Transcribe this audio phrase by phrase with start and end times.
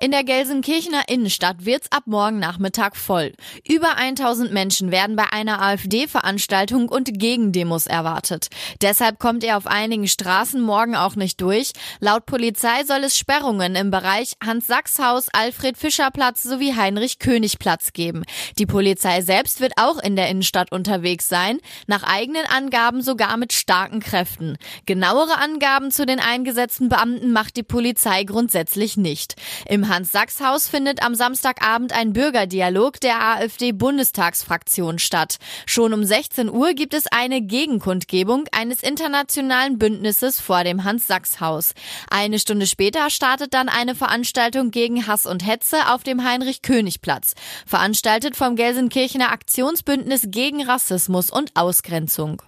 [0.00, 3.32] In der Gelsenkirchener Innenstadt wird's ab morgen Nachmittag voll.
[3.68, 8.48] Über 1000 Menschen werden bei einer AfD-Veranstaltung und Gegendemos erwartet.
[8.82, 11.72] Deshalb kommt er auf einigen Straßen morgen auch nicht durch.
[12.00, 18.24] Laut Polizei soll es Sperrungen im Bereich Hans-Sachs-Haus, Alfred-Fischer-Platz sowie Heinrich-König-Platz geben.
[18.58, 23.52] Die Polizei selbst wird auch in der Innenstadt unterwegs sein, nach eigenen Angaben sogar mit
[23.52, 24.56] starken Kräften.
[24.86, 29.34] Genauere Angaben zu den eingesetzten Beamten macht die Polizei grundsätzlich nicht.
[29.66, 35.38] Im Hans-Sachs-Haus findet am Samstagabend ein Bürgerdialog der AfD-Bundestagsfraktion statt.
[35.66, 41.72] Schon um 16 Uhr gibt es eine Gegenkundgebung eines internationalen Bündnisses vor dem Hans-Sachs-Haus.
[42.10, 47.34] Eine Stunde später startet dann eine Veranstaltung gegen Hass und Hetze auf dem Heinrich-König-Platz,
[47.66, 52.42] veranstaltet vom Gelsenkirchener Aktionsbündnis gegen Rassismus und Ausgrenzung.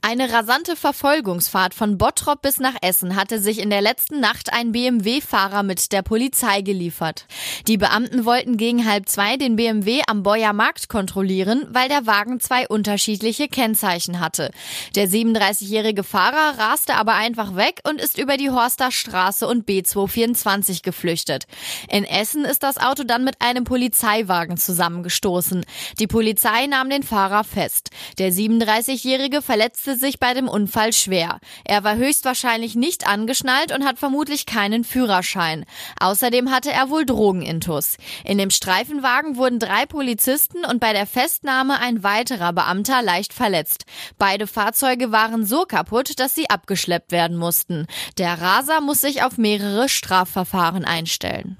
[0.00, 4.70] Eine rasante Verfolgungsfahrt von Bottrop bis nach Essen hatte sich in der letzten Nacht ein
[4.70, 7.26] BMW-Fahrer mit der Polizei geliefert.
[7.66, 12.38] Die Beamten wollten gegen halb zwei den BMW am Beuer Markt kontrollieren, weil der Wagen
[12.38, 14.52] zwei unterschiedliche Kennzeichen hatte.
[14.94, 20.82] Der 37-jährige Fahrer raste aber einfach weg und ist über die Horster Straße und B224
[20.82, 21.44] geflüchtet.
[21.90, 25.66] In Essen ist das Auto dann mit einem Polizeiwagen zusammengestoßen.
[25.98, 27.90] Die Polizei nahm den Fahrer fest.
[28.18, 31.38] Der 37-jährige verletzte verletzte sich bei dem Unfall schwer.
[31.64, 35.64] Er war höchstwahrscheinlich nicht angeschnallt und hat vermutlich keinen Führerschein.
[36.00, 37.96] Außerdem hatte er wohl Drogenintus.
[38.24, 43.84] In dem Streifenwagen wurden drei Polizisten und bei der Festnahme ein weiterer Beamter leicht verletzt.
[44.18, 47.86] Beide Fahrzeuge waren so kaputt, dass sie abgeschleppt werden mussten.
[48.18, 51.56] Der Raser muss sich auf mehrere Strafverfahren einstellen.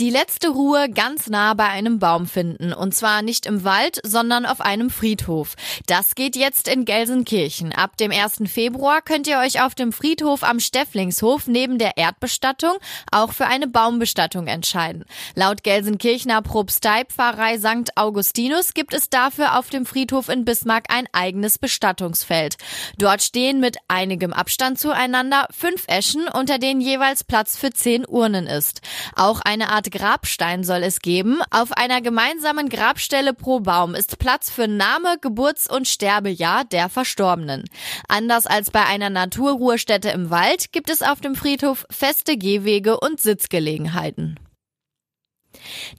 [0.00, 2.72] Die letzte Ruhe ganz nah bei einem Baum finden.
[2.72, 5.56] Und zwar nicht im Wald, sondern auf einem Friedhof.
[5.84, 7.74] Das geht jetzt in Gelsenkirchen.
[7.74, 8.44] Ab dem 1.
[8.46, 12.72] Februar könnt ihr euch auf dem Friedhof am Stefflingshof neben der Erdbestattung
[13.12, 15.04] auch für eine Baumbestattung entscheiden.
[15.34, 17.94] Laut Gelsenkirchener Propsteipfarrei St.
[17.94, 22.56] Augustinus gibt es dafür auf dem Friedhof in Bismarck ein eigenes Bestattungsfeld.
[22.96, 28.46] Dort stehen mit einigem Abstand zueinander fünf Eschen, unter denen jeweils Platz für zehn Urnen
[28.46, 28.80] ist.
[29.14, 31.40] Auch eine Art Grabstein soll es geben.
[31.50, 37.64] Auf einer gemeinsamen Grabstelle pro Baum ist Platz für Name, Geburts- und Sterbejahr der Verstorbenen.
[38.08, 43.20] Anders als bei einer Naturruhestätte im Wald gibt es auf dem Friedhof feste Gehwege und
[43.20, 44.38] Sitzgelegenheiten.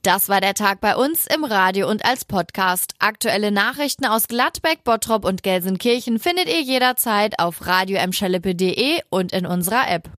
[0.02, 2.94] Das war der Tag bei uns im Radio und als Podcast.
[2.98, 8.00] Aktuelle Nachrichten aus Gladbeck, Bottrop und Gelsenkirchen findet ihr jederzeit auf radio
[9.10, 10.10] und in unserer App.